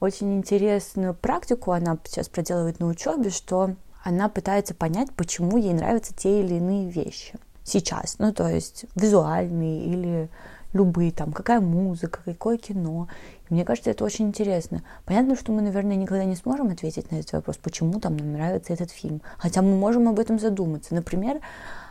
очень 0.00 0.34
интересную 0.36 1.14
практику 1.14 1.72
она 1.72 1.96
сейчас 2.04 2.28
проделывает 2.28 2.80
на 2.80 2.86
учебе, 2.86 3.30
что 3.30 3.76
она 4.02 4.28
пытается 4.28 4.74
понять, 4.74 5.08
почему 5.16 5.56
ей 5.56 5.72
нравятся 5.72 6.14
те 6.14 6.40
или 6.40 6.54
иные 6.54 6.88
вещи. 6.90 7.34
сейчас. 7.64 8.20
Ну, 8.20 8.32
то 8.32 8.48
есть 8.48 8.84
визуальные 8.94 9.86
или 9.86 10.30
любые, 10.72 11.10
там, 11.10 11.32
какая 11.32 11.60
музыка, 11.60 12.20
какое 12.24 12.58
кино. 12.58 13.08
И 13.48 13.54
мне 13.54 13.64
кажется, 13.64 13.90
это 13.90 14.04
очень 14.04 14.28
интересно. 14.28 14.82
Понятно, 15.04 15.34
что 15.34 15.50
мы, 15.50 15.62
наверное, 15.62 15.96
никогда 15.96 16.24
не 16.24 16.36
сможем 16.36 16.68
ответить 16.68 17.10
на 17.10 17.16
этот 17.16 17.32
вопрос, 17.32 17.56
почему 17.56 17.98
там 17.98 18.16
нам 18.16 18.32
нравится 18.32 18.72
этот 18.72 18.90
фильм. 18.90 19.22
Хотя 19.38 19.62
мы 19.62 19.76
можем 19.76 20.08
об 20.08 20.20
этом 20.20 20.38
задуматься. 20.38 20.94
Например, 20.94 21.40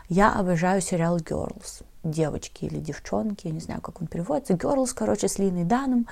я 0.08 0.32
обожаю 0.32 0.80
сериал 0.80 1.18
Girls. 1.18 1.82
Девочки 2.10 2.64
или 2.64 2.78
девчонки, 2.78 3.46
я 3.46 3.52
не 3.52 3.60
знаю, 3.60 3.80
как 3.80 4.00
он 4.00 4.06
переводится. 4.06 4.54
Girls, 4.54 4.92
короче, 4.94 5.28
с 5.28 5.38
Линой 5.38 5.64
Даном. 5.64 6.06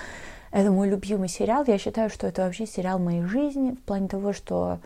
Это 0.51 0.71
мой 0.71 0.89
любимый 0.89 1.29
сериал. 1.29 1.65
Я 1.67 1.79
считаю, 1.79 2.11
что 2.11 2.27
это 2.27 2.43
вообще 2.43 2.67
сериал 2.67 2.99
моей 2.99 3.23
жизни 3.23 3.73
в 3.73 3.81
плане 3.81 4.09
того, 4.09 4.33
что 4.33 4.79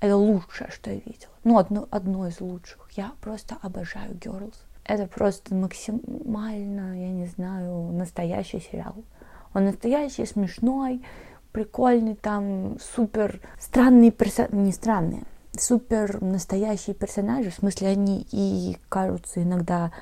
это 0.00 0.16
лучшее, 0.16 0.70
что 0.70 0.90
я 0.90 0.96
видела. 0.96 1.32
Ну, 1.44 1.58
одно, 1.58 1.88
одно 1.90 2.26
из 2.26 2.40
лучших. 2.40 2.88
Я 2.92 3.12
просто 3.20 3.56
обожаю 3.62 4.14
Girls. 4.14 4.54
Это 4.84 5.06
просто 5.06 5.54
максимально, 5.54 7.00
я 7.00 7.10
не 7.10 7.26
знаю, 7.26 7.90
настоящий 7.92 8.60
сериал. 8.60 8.94
Он 9.54 9.64
настоящий, 9.64 10.26
смешной, 10.26 11.02
прикольный, 11.52 12.16
там 12.16 12.76
супер 12.80 13.40
странные 13.58 14.10
персонажи, 14.10 14.56
не 14.56 14.72
странные, 14.72 15.22
супер 15.56 16.20
настоящие 16.20 16.94
персонажи, 16.94 17.50
в 17.50 17.54
смысле 17.54 17.88
они 17.88 18.26
и 18.32 18.76
кажутся 18.88 19.42
иногда 19.42 19.92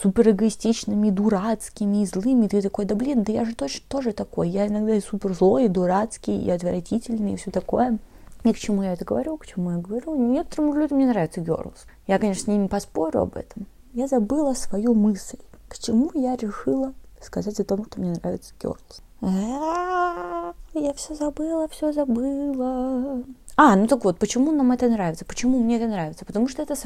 супер 0.00 0.30
эгоистичными, 0.30 1.10
дурацкими 1.10 2.02
и 2.02 2.06
злыми. 2.06 2.46
Ты 2.46 2.62
такой, 2.62 2.84
да 2.84 2.94
блин, 2.94 3.24
да 3.24 3.32
я 3.32 3.44
же 3.44 3.54
точно 3.54 3.82
тоже 3.88 4.12
такой. 4.12 4.48
Я 4.48 4.66
иногда 4.66 4.94
и 4.94 5.00
супер 5.00 5.34
злой, 5.34 5.64
и 5.64 5.68
дурацкий, 5.68 6.38
и 6.38 6.50
отвратительный, 6.50 7.34
и 7.34 7.36
все 7.36 7.50
такое. 7.50 7.98
И 8.44 8.52
к 8.52 8.58
чему 8.58 8.82
я 8.82 8.92
это 8.92 9.04
говорю, 9.04 9.36
к 9.36 9.46
чему 9.46 9.72
я 9.72 9.78
говорю? 9.78 10.14
Некоторым 10.14 10.74
людям 10.74 10.98
не 10.98 11.06
нравится 11.06 11.40
Girls. 11.40 11.86
Я, 12.06 12.18
конечно, 12.18 12.44
с 12.44 12.46
ними 12.46 12.68
поспорю 12.68 13.22
об 13.22 13.36
этом. 13.36 13.66
Я 13.92 14.06
забыла 14.06 14.54
свою 14.54 14.94
мысль. 14.94 15.38
К 15.68 15.76
чему 15.78 16.10
я 16.14 16.36
решила 16.36 16.94
сказать 17.20 17.58
о 17.58 17.64
том, 17.64 17.84
что 17.84 18.00
мне 18.00 18.12
нравится 18.12 18.54
Girls. 18.60 19.02
Я 19.20 20.92
все 20.94 21.14
забыла, 21.14 21.66
все 21.68 21.92
забыла. 21.92 23.24
А, 23.56 23.74
ну 23.74 23.88
так 23.88 24.04
вот, 24.04 24.18
почему 24.18 24.52
нам 24.52 24.70
это 24.70 24.88
нравится? 24.88 25.24
Почему 25.24 25.58
мне 25.58 25.76
это 25.76 25.88
нравится? 25.88 26.24
Потому 26.24 26.46
что 26.46 26.62
это 26.62 26.76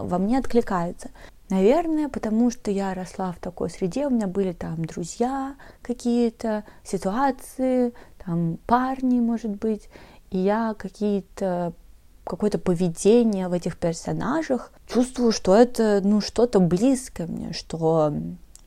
во 0.00 0.18
мне 0.18 0.38
откликается. 0.38 1.10
Наверное, 1.50 2.08
потому 2.08 2.50
что 2.50 2.70
я 2.70 2.94
росла 2.94 3.32
в 3.32 3.38
такой 3.38 3.70
среде, 3.70 4.06
у 4.06 4.10
меня 4.10 4.28
были 4.28 4.52
там 4.52 4.84
друзья 4.84 5.56
какие-то, 5.82 6.64
ситуации, 6.84 7.92
там 8.24 8.56
парни, 8.66 9.18
может 9.18 9.50
быть, 9.56 9.88
и 10.30 10.38
я 10.38 10.74
какие-то 10.78 11.72
какое-то 12.22 12.58
поведение 12.58 13.48
в 13.48 13.52
этих 13.52 13.76
персонажах 13.76 14.72
чувствую, 14.86 15.32
что 15.32 15.56
это 15.56 16.00
ну 16.04 16.20
что-то 16.20 16.60
близкое 16.60 17.26
мне, 17.26 17.52
что, 17.52 18.14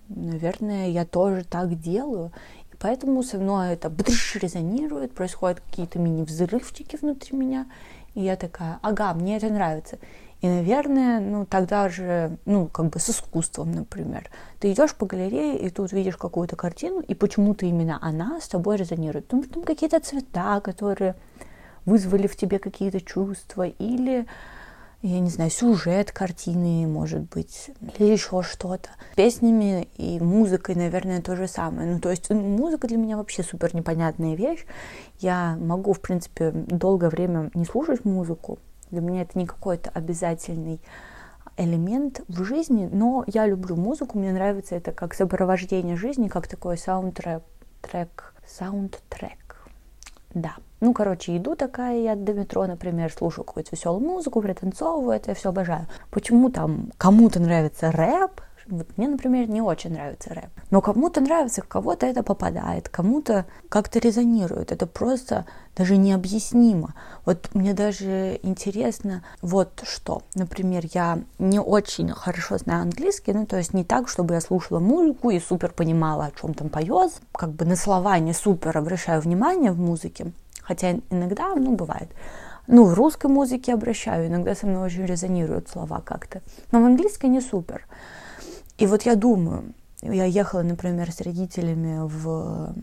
наверное, 0.09 0.89
я 0.89 1.05
тоже 1.05 1.45
так 1.45 1.79
делаю. 1.79 2.33
И 2.73 2.75
поэтому 2.77 3.23
со 3.23 3.37
мной 3.37 3.73
это 3.73 3.89
бдрыш, 3.89 4.35
резонирует, 4.35 5.13
происходят 5.13 5.61
какие-то 5.61 5.99
мини-взрывчики 5.99 6.97
внутри 6.97 7.37
меня. 7.37 7.67
И 8.15 8.21
я 8.21 8.35
такая, 8.35 8.79
ага, 8.81 9.13
мне 9.13 9.37
это 9.37 9.47
нравится. 9.47 9.97
И, 10.43 10.47
наверное, 10.47 11.21
ну, 11.21 11.45
тогда 11.45 11.88
же, 11.88 12.38
ну, 12.43 12.67
как 12.67 12.88
бы 12.88 13.00
с 13.00 13.09
искусством, 13.09 13.71
например. 13.71 14.29
Ты 14.59 14.73
идешь 14.73 14.93
по 14.93 15.05
галерее, 15.05 15.57
и 15.57 15.69
тут 15.69 15.93
видишь 15.93 16.17
какую-то 16.17 16.57
картину, 16.57 17.00
и 17.00 17.15
почему-то 17.15 17.65
именно 17.65 17.97
она 18.01 18.41
с 18.41 18.50
тобой 18.50 18.75
резонирует. 18.75 19.23
Потому 19.23 19.43
что 19.43 19.53
там 19.53 19.63
какие-то 19.63 20.01
цвета, 20.01 20.59
которые 20.59 21.15
вызвали 21.85 22.27
в 22.27 22.35
тебе 22.35 22.59
какие-то 22.59 23.00
чувства, 23.00 23.67
или, 23.67 24.27
я 25.01 25.21
не 25.21 25.29
знаю, 25.29 25.50
сюжет 25.50 26.12
картины, 26.12 26.88
может 26.88 27.21
быть, 27.21 27.71
или 27.97 28.12
еще 28.12 28.41
что-то. 28.41 28.89
С 29.13 29.15
песнями 29.15 29.88
и 29.95 30.19
музыкой, 30.19 30.75
наверное, 30.75 31.21
то 31.21 31.38
же 31.38 31.47
самое. 31.47 31.89
Ну, 31.89 32.01
то 32.01 32.09
есть 32.09 32.29
музыка 32.31 32.89
для 32.89 32.97
меня 32.97 33.15
вообще 33.15 33.43
супер 33.43 33.73
непонятная 33.73 34.35
вещь. 34.35 34.65
Я 35.19 35.55
могу, 35.57 35.93
в 35.93 36.01
принципе, 36.01 36.51
долгое 36.51 37.09
время 37.09 37.50
не 37.53 37.63
слушать 37.63 38.03
музыку, 38.03 38.59
для 38.93 39.01
меня 39.01 39.23
это 39.23 39.38
не 39.38 39.45
какой-то 39.45 39.89
обязательный 39.89 40.79
элемент 41.57 42.21
в 42.27 42.43
жизни, 42.43 42.88
но 42.91 43.23
я 43.27 43.45
люблю 43.47 43.75
музыку, 43.75 44.17
мне 44.17 44.31
нравится 44.31 44.75
это 44.75 44.91
как 44.91 45.13
сопровождение 45.13 45.95
жизни, 45.95 46.27
как 46.27 46.47
такой 46.47 46.77
саундтрек, 46.77 47.43
трек, 47.81 48.33
саундтрек. 48.47 49.67
Да. 50.33 50.55
Ну, 50.79 50.93
короче, 50.93 51.38
иду 51.38 51.55
такая 51.55 52.00
я 52.01 52.15
до 52.15 52.33
метро, 52.33 52.65
например, 52.65 53.12
слушаю 53.12 53.45
какую-то 53.45 53.75
веселую 53.75 54.01
музыку, 54.01 54.41
пританцовываю, 54.41 55.15
это 55.15 55.31
я 55.31 55.35
все 55.35 55.50
обожаю. 55.50 55.88
Почему 56.09 56.50
там 56.50 56.91
кому-то 56.97 57.39
нравится 57.39 57.91
рэп, 57.91 58.41
вот 58.67 58.88
мне, 58.98 59.08
например, 59.08 59.50
не 59.50 59.62
очень 59.62 59.93
нравится 59.93 60.34
рэп. 60.34 60.50
Но 60.72 60.82
кому-то 60.82 61.22
нравится, 61.22 61.62
кого-то 61.62 62.05
это 62.05 62.24
попадает, 62.24 62.89
кому-то 62.89 63.46
как-то 63.70 64.00
резонирует. 64.00 64.72
Это 64.72 64.88
просто 64.88 65.46
даже 65.75 65.98
необъяснимо. 65.98 66.93
Вот 67.25 67.50
мне 67.53 67.74
даже 67.74 68.39
интересно 68.43 69.24
вот 69.41 69.84
что. 69.86 70.24
Например, 70.36 70.84
я 70.93 71.20
не 71.39 71.60
очень 71.60 72.10
хорошо 72.10 72.58
знаю 72.58 72.84
английский, 72.84 73.34
ну 73.34 73.46
то 73.46 73.58
есть 73.58 73.74
не 73.74 73.84
так, 73.84 74.10
чтобы 74.10 74.36
я 74.36 74.41
слушала 74.41 74.79
музыку 74.79 75.29
и 75.29 75.39
супер 75.39 75.72
понимала, 75.72 76.25
о 76.25 76.32
чем 76.39 76.53
там 76.53 76.70
поет. 76.70 77.13
Как 77.34 77.51
бы 77.51 77.65
на 77.65 77.75
слова 77.75 78.17
не 78.20 78.34
супер 78.34 78.77
обращаю 78.77 79.22
внимание 79.22 79.72
в 79.72 79.79
музыке. 79.79 80.32
Хотя 80.62 80.91
иногда, 81.10 81.53
ну, 81.55 81.75
бывает. 81.75 82.10
Ну, 82.67 82.86
в 82.86 82.93
русской 82.93 83.27
музыке 83.27 83.74
обращаю, 83.74 84.27
иногда 84.27 84.55
со 84.55 84.65
мной 84.65 84.86
очень 84.86 85.05
резонируют 85.05 85.67
слова 85.67 86.01
как-то. 86.01 86.41
Но 86.72 86.82
в 86.82 86.86
английской 86.86 87.25
не 87.25 87.41
супер. 87.41 87.86
И 88.77 88.88
вот 88.88 89.03
я 89.03 89.15
думаю, 89.15 89.74
я 90.01 90.25
ехала, 90.25 90.62
например, 90.62 91.12
с 91.12 91.22
родителями 91.22 92.00
в 92.01 92.74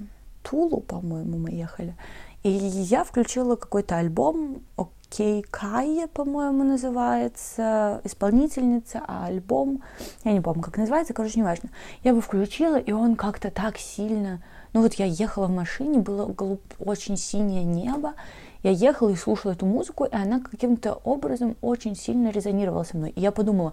Тулу, 0.42 0.80
по-моему, 0.80 1.38
мы 1.38 1.50
ехали, 1.50 1.94
и 2.42 2.48
я 2.50 3.04
включила 3.04 3.56
какой-то 3.56 3.96
альбом, 3.96 4.62
Окей 4.76 5.42
Кайя, 5.42 6.06
по-моему, 6.06 6.62
называется, 6.62 8.00
исполнительница, 8.04 9.02
а 9.06 9.26
альбом, 9.26 9.82
я 10.22 10.32
не 10.32 10.40
помню, 10.40 10.62
как 10.62 10.78
называется, 10.78 11.12
короче, 11.12 11.40
неважно. 11.40 11.70
Я 12.04 12.12
его 12.12 12.20
включила, 12.20 12.78
и 12.78 12.92
он 12.92 13.16
как-то 13.16 13.50
так 13.50 13.76
сильно... 13.76 14.40
Ну 14.72 14.82
вот 14.82 14.94
я 14.94 15.06
ехала 15.06 15.48
в 15.48 15.50
машине, 15.50 15.98
было 15.98 16.26
голуб... 16.26 16.60
очень 16.78 17.16
синее 17.16 17.64
небо, 17.64 18.14
я 18.62 18.70
ехала 18.70 19.08
и 19.08 19.16
слушала 19.16 19.52
эту 19.52 19.66
музыку, 19.66 20.04
и 20.04 20.14
она 20.14 20.38
каким-то 20.40 20.94
образом 21.02 21.56
очень 21.60 21.96
сильно 21.96 22.28
резонировала 22.28 22.84
со 22.84 22.96
мной. 22.96 23.10
И 23.10 23.20
я 23.20 23.32
подумала, 23.32 23.72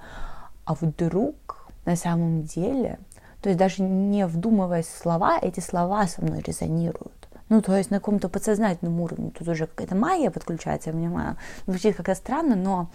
а 0.65 0.73
вдруг 0.73 1.56
на 1.87 1.95
самом 1.95 2.43
деле, 2.43 2.99
то 3.41 3.49
есть 3.49 3.57
даже 3.57 3.81
не 3.81 4.27
вдумываясь 4.27 4.87
в 4.87 4.97
слова, 4.97 5.39
эти 5.41 5.61
слова 5.61 6.05
со 6.05 6.21
мной 6.21 6.41
резонируют. 6.41 7.13
Ну, 7.49 7.61
то 7.61 7.75
есть 7.77 7.91
на 7.91 7.99
каком-то 7.99 8.27
подсознательном 8.27 8.99
уровне. 8.99 9.31
Тут 9.31 9.47
уже 9.47 9.67
какая-то 9.67 9.95
магия 9.95 10.29
подключается, 10.29 10.89
я 10.89 10.93
понимаю. 10.93 11.37
Звучит 11.65 11.95
как-то 11.95 12.13
странно, 12.13 12.57
но 12.57 12.89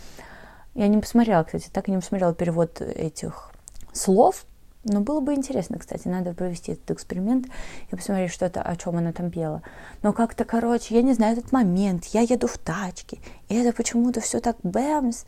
я 0.74 0.88
не 0.88 0.98
посмотрела, 0.98 1.42
кстати, 1.42 1.70
так 1.72 1.88
и 1.88 1.90
не 1.90 1.96
посмотрела 1.96 2.34
перевод 2.34 2.82
этих 2.82 3.50
слов. 3.94 4.44
Но 4.84 5.00
было 5.00 5.20
бы 5.20 5.32
интересно, 5.32 5.78
кстати, 5.78 6.08
надо 6.08 6.34
провести 6.34 6.72
этот 6.72 6.90
эксперимент 6.90 7.46
и 7.90 7.96
посмотреть 7.96 8.32
что-то, 8.32 8.60
о 8.60 8.76
чем 8.76 8.96
она 8.96 9.12
там 9.12 9.30
пела. 9.30 9.62
Но 10.02 10.12
как-то, 10.12 10.44
короче, 10.44 10.96
я 10.96 11.02
не 11.02 11.14
знаю, 11.14 11.38
этот 11.38 11.52
момент, 11.52 12.04
я 12.06 12.20
еду 12.20 12.46
в 12.46 12.58
тачке, 12.58 13.20
и 13.48 13.54
это 13.54 13.74
почему-то 13.74 14.20
все 14.20 14.40
так 14.40 14.56
бэмс, 14.62 15.24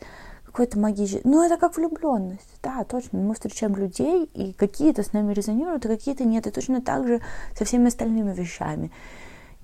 какой-то 0.55 0.79
магический. 0.79 1.27
Ну, 1.27 1.45
это 1.45 1.57
как 1.57 1.75
влюбленность. 1.75 2.47
Да, 2.63 2.85
точно. 2.85 3.19
Мы 3.19 3.33
встречаем 3.33 3.75
людей, 3.75 4.29
и 4.33 4.53
какие-то 4.53 5.03
с 5.03 5.11
нами 5.11 5.33
резонируют, 5.33 5.85
а 5.85 5.89
какие-то 5.89 6.23
нет. 6.23 6.47
И 6.47 6.51
точно 6.51 6.81
так 6.81 7.05
же 7.05 7.19
со 7.57 7.65
всеми 7.65 7.87
остальными 7.87 8.33
вещами. 8.33 8.89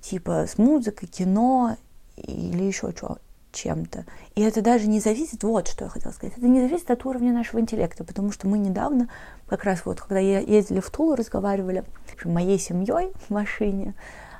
Типа 0.01 0.47
с 0.47 0.57
музыкой, 0.57 1.07
кино 1.07 1.77
или 2.17 2.63
еще 2.63 2.91
что 2.91 3.19
чем-то. 3.53 4.05
И 4.35 4.41
это 4.41 4.61
даже 4.61 4.87
не 4.87 4.99
зависит, 4.99 5.43
вот 5.43 5.69
что 5.69 5.85
я 5.85 5.89
хотела 5.89 6.11
сказать, 6.11 6.37
это 6.37 6.47
не 6.47 6.61
зависит 6.61 6.91
от 6.91 7.05
уровня 7.05 7.33
нашего 7.33 7.59
интеллекта, 7.59 8.03
потому 8.03 8.31
что 8.31 8.47
мы 8.47 8.57
недавно, 8.57 9.09
как 9.47 9.63
раз 9.65 9.85
вот, 9.85 9.99
когда 9.99 10.19
ездили 10.19 10.79
в 10.79 10.89
Тулу, 10.89 11.15
разговаривали 11.15 11.83
с 12.21 12.25
моей 12.25 12.59
семьей 12.59 13.11
в 13.27 13.29
машине 13.29 13.93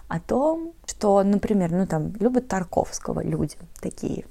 о 0.08 0.20
том, 0.20 0.74
что, 0.86 1.24
например, 1.24 1.72
ну 1.72 1.88
там 1.88 2.14
любят 2.20 2.48
Тарковского 2.48 3.22
люди 3.22 3.58
такие, 3.82 4.26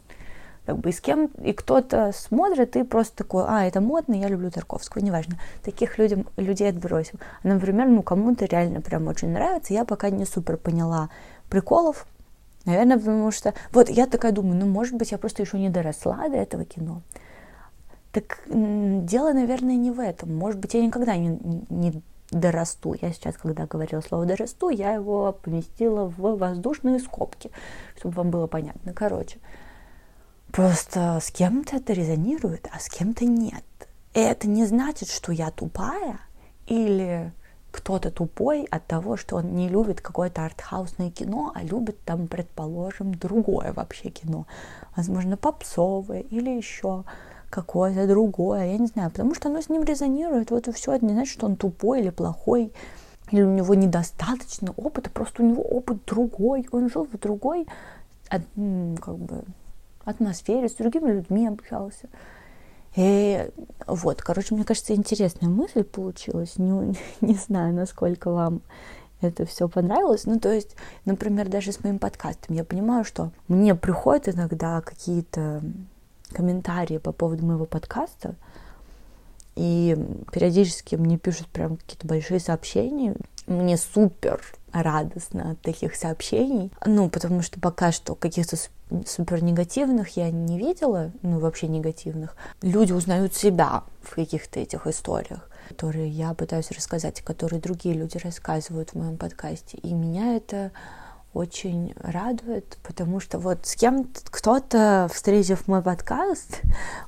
как 0.71 0.79
бы 0.79 0.91
и 0.91 0.93
с 0.93 1.01
кем, 1.01 1.27
и 1.43 1.53
кто-то 1.53 2.13
смотрит 2.15 2.77
и 2.77 2.85
просто 2.85 3.17
такой, 3.17 3.45
а, 3.47 3.65
это 3.65 3.81
модно, 3.81 4.15
я 4.15 4.29
люблю 4.29 4.53
Тарковского, 4.53 5.03
неважно. 5.03 5.37
Таких 5.65 5.99
людям, 5.99 6.29
людей 6.37 6.69
отбросим. 6.69 7.19
А, 7.43 7.49
например, 7.49 7.89
ну, 7.89 8.03
кому-то 8.03 8.45
реально 8.45 8.81
прям 8.81 9.09
очень 9.09 9.31
нравится, 9.31 9.75
я 9.75 9.85
пока 9.85 10.11
не 10.11 10.25
супер 10.25 10.57
поняла 10.57 11.11
приколов, 11.49 12.07
наверное, 12.67 12.99
потому 12.99 13.33
что, 13.33 13.53
вот, 13.73 13.91
я 13.91 14.07
такая 14.07 14.31
думаю, 14.31 14.61
ну, 14.61 14.67
может 14.67 14.95
быть, 14.95 15.11
я 15.11 15.19
просто 15.19 15.43
еще 15.43 15.59
не 15.59 15.71
доросла 15.71 16.29
до 16.29 16.37
этого 16.37 16.65
кино. 16.65 17.03
Так 18.13 18.41
дело, 18.47 19.33
наверное, 19.33 19.75
не 19.75 19.91
в 19.91 19.99
этом. 19.99 20.37
Может 20.37 20.61
быть, 20.61 20.75
я 20.75 20.85
никогда 20.85 21.17
не, 21.17 21.37
не 21.69 22.01
дорасту. 22.31 22.95
Я 23.01 23.13
сейчас, 23.13 23.37
когда 23.37 23.67
говорила 23.67 24.01
слово 24.03 24.25
дорасту, 24.25 24.69
я 24.69 24.93
его 24.93 25.33
поместила 25.33 26.05
в 26.07 26.37
воздушные 26.37 27.01
скобки, 27.01 27.51
чтобы 27.97 28.15
вам 28.15 28.31
было 28.31 28.47
понятно. 28.47 28.93
Короче, 28.93 29.39
Просто 30.53 31.19
с 31.23 31.31
кем-то 31.31 31.77
это 31.77 31.93
резонирует, 31.93 32.69
а 32.73 32.79
с 32.81 32.89
кем-то 32.89 33.25
нет. 33.25 33.65
И 34.15 34.21
это 34.21 34.49
не 34.49 34.67
значит, 34.67 35.09
что 35.09 35.33
я 35.33 35.51
тупая 35.51 36.19
или 36.67 37.33
кто-то 37.71 38.11
тупой 38.11 38.65
от 38.65 38.85
того, 38.87 39.17
что 39.17 39.37
он 39.37 39.55
не 39.55 39.69
любит 39.69 40.01
какое-то 40.01 40.45
артхаусное 40.45 41.11
кино, 41.11 41.53
а 41.55 41.63
любит 41.63 42.01
там, 42.05 42.27
предположим, 42.27 43.15
другое 43.15 43.73
вообще 43.73 44.11
кино. 44.11 44.47
Возможно, 44.97 45.37
попсовое 45.37 46.21
или 46.21 46.51
еще 46.51 47.05
какое-то 47.49 48.09
другое, 48.09 48.73
я 48.73 48.79
не 48.79 48.87
знаю, 48.89 49.11
потому 49.11 49.35
что 49.35 49.49
оно 49.49 49.61
с 49.61 49.69
ним 49.69 49.85
резонирует, 49.85 50.51
вот 50.51 50.67
и 50.67 50.73
все, 50.73 50.93
это 50.93 51.05
не 51.05 51.13
значит, 51.13 51.33
что 51.33 51.47
он 51.47 51.55
тупой 51.57 52.01
или 52.01 52.11
плохой, 52.11 52.73
или 53.31 53.43
у 53.43 53.53
него 53.53 53.75
недостаточно 53.75 54.73
опыта, 54.77 55.11
просто 55.11 55.43
у 55.43 55.47
него 55.47 55.63
опыт 55.63 56.05
другой, 56.07 56.67
он 56.73 56.91
жил 56.91 57.07
в 57.07 57.19
другой 57.19 57.67
как 58.29 58.43
бы, 59.19 59.45
атмосфере, 60.05 60.69
с 60.69 60.75
другими 60.75 61.13
людьми 61.13 61.47
общался. 61.47 62.09
И 62.97 63.49
вот, 63.87 64.23
короче, 64.23 64.55
мне 64.55 64.65
кажется, 64.65 64.95
интересная 64.95 65.49
мысль 65.49 65.85
получилась. 65.85 66.57
Не, 66.57 66.97
не 67.21 67.35
знаю, 67.35 67.75
насколько 67.75 68.31
вам 68.31 68.63
это 69.21 69.45
все 69.47 69.69
понравилось. 69.69 70.25
Ну, 70.25 70.41
то 70.41 70.53
есть, 70.53 70.77
например, 71.05 71.49
даже 71.49 71.73
с 71.73 71.85
моим 71.85 71.99
подкастом 71.99 72.57
я 72.57 72.65
понимаю, 72.65 73.05
что 73.05 73.31
мне 73.49 73.75
приходят 73.75 74.35
иногда 74.35 74.81
какие-то 74.81 75.63
комментарии 76.33 76.99
по 76.99 77.13
поводу 77.13 77.45
моего 77.45 77.67
подкаста, 77.67 78.35
и 79.57 79.97
периодически 80.33 80.95
мне 80.95 81.19
пишут 81.19 81.49
прям 81.49 81.77
какие-то 81.77 82.07
большие 82.07 82.41
сообщения. 82.41 83.15
Мне 83.47 83.77
супер 83.77 84.41
радостно 84.73 85.53
от 85.53 85.61
таких 85.61 85.95
сообщений. 85.97 86.73
Ну, 86.85 87.09
потому 87.09 87.43
что 87.43 87.61
пока 87.61 87.93
что 87.93 88.15
каких-то 88.15 88.57
супер 89.07 89.43
негативных 89.43 90.17
я 90.17 90.31
не 90.31 90.59
видела, 90.59 91.13
ну, 91.23 91.39
вообще 91.39 91.69
негативных. 91.69 92.37
Люди 92.63 92.93
узнают 92.93 93.35
себя 93.35 93.85
в 94.03 94.15
каких-то 94.15 94.61
этих 94.61 94.87
историях, 94.87 95.49
которые 95.69 96.09
я 96.09 96.35
пытаюсь 96.35 96.71
рассказать, 96.71 97.21
которые 97.23 97.61
другие 97.61 97.95
люди 97.95 98.19
рассказывают 98.19 98.91
в 98.91 98.95
моем 98.97 99.17
подкасте. 99.17 99.79
И 99.79 99.93
меня 99.93 100.37
это 100.37 100.73
очень 101.33 101.95
радует, 101.97 102.79
потому 102.83 103.21
что 103.21 103.39
вот 103.39 103.65
с 103.65 103.77
кем 103.77 104.09
кто-то, 104.25 105.09
встретив 105.13 105.69
мой 105.69 105.81
подкаст, 105.81 106.61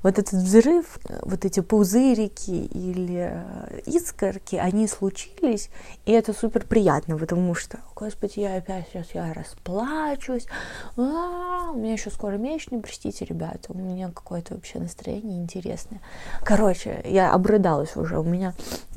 вот 0.03 0.19
этот 0.19 0.35
взрыв, 0.35 0.99
вот 1.23 1.45
эти 1.45 1.61
пузырики 1.61 2.51
или 2.51 3.31
э, 3.33 3.81
искорки, 3.87 4.57
они 4.57 4.87
случились, 4.87 5.71
и 6.07 6.13
это 6.13 6.33
супер 6.33 6.65
приятно, 6.67 7.19
потому 7.19 7.55
что, 7.55 7.79
господи, 7.97 8.41
я 8.41 8.57
опять 8.57 8.87
сейчас 8.93 9.09
я 9.13 9.33
расплачусь, 9.33 10.47
а, 10.97 11.71
у 11.73 11.79
меня 11.79 11.93
еще 11.93 12.11
скоро 12.11 12.37
месячный, 12.37 12.81
простите, 12.81 13.25
ребята, 13.25 13.73
у 13.73 13.77
меня 13.77 14.09
какое-то 14.11 14.55
вообще 14.55 14.79
настроение 14.79 15.39
интересное. 15.39 16.01
Короче, 16.45 17.01
я 17.05 17.33
обрыдалась 17.33 17.97
уже, 17.97 18.21
у 18.21 18.25
меня 18.25 18.55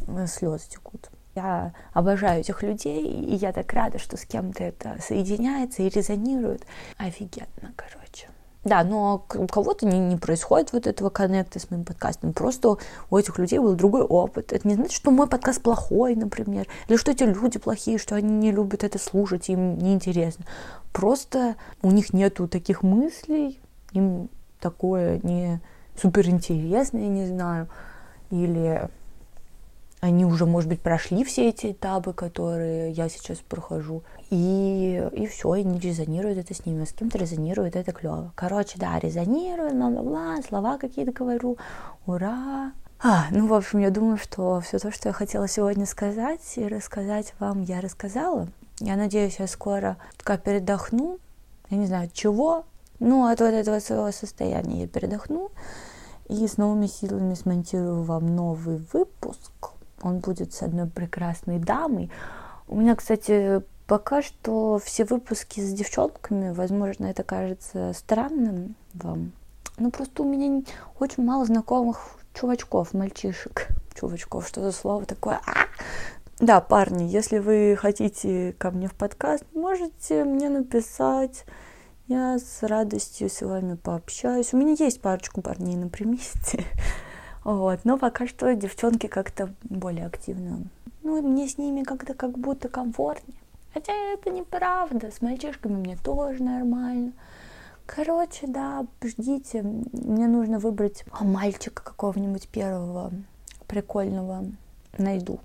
э, 0.08 0.28
слезы 0.28 0.70
текут. 0.70 1.10
Я 1.36 1.74
обожаю 1.92 2.40
этих 2.40 2.64
людей, 2.64 3.04
и 3.06 3.36
я 3.36 3.52
так 3.52 3.72
рада, 3.74 4.00
что 4.00 4.16
с 4.16 4.26
кем-то 4.26 4.64
это 4.64 4.98
соединяется 5.02 5.84
и 5.84 5.90
резонирует. 5.90 6.66
Офигенно, 6.98 7.74
короче. 7.76 8.30
Да, 8.64 8.84
но 8.84 9.26
у 9.36 9.46
кого-то 9.46 9.86
не, 9.86 10.00
не 10.00 10.16
происходит 10.16 10.74
вот 10.74 10.88
этого 10.88 11.12
коннекта 11.12 11.60
с 11.60 11.70
моим 11.70 11.84
подкастом. 11.84 12.34
Просто 12.34 12.78
у 13.12 13.18
этих 13.18 13.38
людей 13.38 13.60
был 13.60 13.76
другой 13.76 14.02
опыт. 14.02 14.54
Это 14.54 14.68
не 14.68 14.74
значит, 14.74 14.94
что 14.94 15.12
мой 15.12 15.28
подкаст 15.28 15.62
плохой, 15.62 16.16
например, 16.16 16.68
или 16.88 16.98
что 16.98 17.12
эти 17.12 17.24
люди 17.24 17.60
плохие, 17.60 18.00
что 18.00 18.16
они 18.16 18.34
не 18.34 18.52
любят 18.52 18.84
это 18.84 18.98
слушать, 18.98 19.50
им 19.50 19.78
неинтересно. 19.78 20.46
Просто 20.94 21.58
у 21.84 21.92
них 21.92 22.12
нету 22.12 22.48
таких 22.48 22.82
мыслей, 22.82 23.60
им 23.92 24.30
такое 24.60 25.20
не 25.22 25.62
суперинтересно, 26.02 26.98
я 26.98 27.08
не 27.08 27.28
знаю, 27.28 27.70
или 28.32 28.90
они 30.06 30.24
уже, 30.24 30.46
может 30.46 30.70
быть, 30.70 30.82
прошли 30.82 31.24
все 31.24 31.50
эти 31.50 31.72
этапы, 31.72 32.14
которые 32.14 32.92
я 32.92 33.10
сейчас 33.10 33.40
прохожу. 33.40 34.04
И, 34.30 35.04
и 35.12 35.26
все, 35.26 35.56
и 35.56 35.64
не 35.64 35.80
резонирует 35.80 36.38
это 36.38 36.54
с 36.54 36.66
ними. 36.66 36.86
С 36.86 36.94
кем-то 36.94 37.18
резонирует, 37.18 37.76
это 37.76 37.92
клево. 37.92 38.32
Короче, 38.36 38.78
да, 38.78 39.00
резонирует, 39.00 39.74
бла-бла-бла, 39.74 40.42
слова 40.48 40.78
какие-то 40.78 41.12
говорю. 41.12 41.58
Ура! 42.06 42.72
А, 43.02 43.26
ну, 43.32 43.48
в 43.48 43.54
общем, 43.54 43.80
я 43.80 43.90
думаю, 43.90 44.18
что 44.18 44.62
все 44.62 44.80
то, 44.80 44.92
что 44.92 45.10
я 45.10 45.14
хотела 45.14 45.48
сегодня 45.48 45.86
сказать 45.86 46.42
и 46.56 46.68
рассказать 46.68 47.34
вам, 47.40 47.64
я 47.64 47.82
рассказала. 47.82 48.48
Я 48.80 48.96
надеюсь, 48.96 49.40
я 49.40 49.48
скоро 49.48 49.98
как 50.18 50.44
передохну. 50.44 51.18
Я 51.70 51.78
не 51.78 51.88
знаю, 51.88 52.06
от 52.06 52.14
чего. 52.14 52.66
Ну, 53.00 53.26
от 53.26 53.40
вот 53.40 53.54
этого 53.54 53.80
своего 53.80 54.12
состояния 54.12 54.82
я 54.82 54.88
передохну. 54.88 55.50
И 56.30 56.48
с 56.48 56.58
новыми 56.58 56.88
силами 56.88 57.34
смонтирую 57.34 58.04
вам 58.04 58.36
новый 58.36 58.78
выпуск 58.94 59.75
он 60.02 60.20
будет 60.20 60.54
с 60.54 60.62
одной 60.62 60.88
прекрасной 60.88 61.60
дамой. 61.60 62.12
У 62.68 62.76
меня, 62.76 62.96
кстати, 62.96 63.62
пока 63.88 64.22
что 64.22 64.80
все 64.84 65.06
выпуски 65.06 65.60
с 65.60 65.74
девчонками, 65.74 66.52
возможно, 66.52 67.06
это 67.06 67.24
кажется 67.24 67.94
странным 67.94 68.76
вам, 68.94 69.32
но 69.78 69.92
просто 69.92 70.24
у 70.24 70.26
меня 70.26 70.64
очень 71.00 71.24
мало 71.24 71.46
знакомых 71.46 72.18
чувачков, 72.34 72.94
мальчишек. 72.94 73.68
Чувачков, 74.00 74.48
что 74.48 74.62
за 74.62 74.72
слово 74.72 75.06
такое? 75.06 75.40
А! 75.46 75.66
Да, 76.40 76.60
парни, 76.60 77.04
если 77.04 77.38
вы 77.38 77.78
хотите 77.80 78.54
ко 78.58 78.72
мне 78.72 78.90
в 78.90 78.94
подкаст, 78.94 79.46
можете 79.54 80.26
мне 80.26 80.50
написать. 80.50 81.46
Я 82.08 82.38
с 82.38 82.62
радостью 82.62 83.30
с 83.30 83.42
вами 83.42 83.76
пообщаюсь. 83.76 84.54
У 84.54 84.58
меня 84.58 84.76
есть 84.78 85.02
парочку 85.02 85.42
парней 85.42 85.76
на 85.76 85.88
примете. 85.88 86.66
Вот. 87.46 87.82
Но 87.86 87.98
пока 87.98 88.28
что 88.28 88.54
девчонки 88.56 89.08
как-то 89.08 89.54
более 89.64 90.08
активно. 90.08 90.64
Ну, 91.04 91.22
мне 91.22 91.48
с 91.48 91.58
ними 91.58 91.84
как-то 91.84 92.16
как 92.16 92.38
будто 92.38 92.68
комфортнее. 92.68 93.40
Хотя 93.74 93.94
это 93.94 94.32
неправда. 94.32 95.12
С 95.12 95.22
мальчишками 95.22 95.76
мне 95.76 95.96
тоже 95.96 96.44
нормально. 96.44 97.14
Короче, 97.86 98.48
да, 98.48 98.86
ждите. 99.04 99.62
Мне 99.62 100.28
нужно 100.28 100.58
выбрать 100.58 101.06
мальчика 101.22 101.84
какого-нибудь 101.84 102.50
первого 102.50 103.12
прикольного. 103.68 104.46
Найду. 104.98 105.40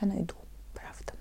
Я 0.00 0.08
найду, 0.08 0.34
правда. 0.74 1.12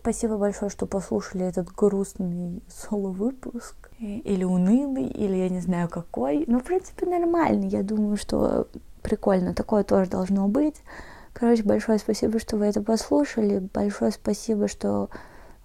Спасибо 0.00 0.38
большое, 0.38 0.70
что 0.70 0.86
послушали 0.86 1.44
этот 1.44 1.70
грустный 1.70 2.62
соло-выпуск. 2.68 3.90
Или 3.98 4.44
унылый, 4.44 5.06
или 5.06 5.36
я 5.36 5.48
не 5.48 5.60
знаю 5.60 5.88
какой. 5.88 6.44
Ну, 6.46 6.60
в 6.60 6.64
принципе, 6.64 7.06
нормальный. 7.06 7.68
Я 7.68 7.82
думаю, 7.82 8.16
что 8.16 8.68
прикольно, 9.06 9.54
такое 9.54 9.84
тоже 9.84 10.10
должно 10.10 10.48
быть. 10.48 10.74
Короче, 11.32 11.62
большое 11.62 11.98
спасибо, 12.00 12.40
что 12.40 12.56
вы 12.56 12.66
это 12.66 12.82
послушали. 12.82 13.60
Большое 13.72 14.10
спасибо, 14.10 14.66
что 14.66 15.10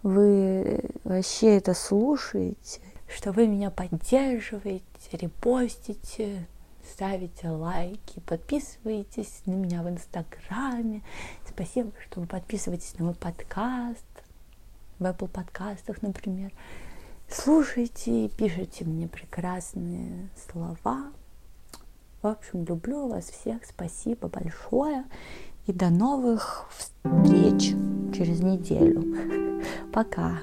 вы 0.03 0.81
вообще 1.03 1.57
это 1.57 1.73
слушаете, 1.73 2.81
что 3.07 3.31
вы 3.31 3.47
меня 3.47 3.71
поддерживаете, 3.71 4.83
репостите, 5.13 6.45
ставите 6.87 7.49
лайки, 7.49 8.19
подписываетесь 8.27 9.41
на 9.47 9.53
меня 9.53 9.81
в 9.81 9.89
Инстаграме. 9.89 11.01
Спасибо, 11.47 11.91
что 12.05 12.19
вы 12.19 12.27
подписываетесь 12.27 12.93
на 12.99 13.05
мой 13.05 13.15
подкаст, 13.15 14.05
в 14.99 15.03
Apple 15.03 15.29
подкастах, 15.29 16.03
например. 16.03 16.51
Слушайте, 17.27 18.29
пишите 18.29 18.85
мне 18.85 19.07
прекрасные 19.07 20.29
слова. 20.51 21.11
В 22.21 22.27
общем, 22.27 22.65
люблю 22.65 23.07
вас 23.07 23.25
всех. 23.29 23.65
Спасибо 23.65 24.27
большое. 24.27 25.05
И 25.65 25.73
до 25.73 25.89
новых 25.89 26.69
встреч 26.71 27.73
через 28.15 28.41
неделю. 28.41 29.63
Пока. 29.93 30.39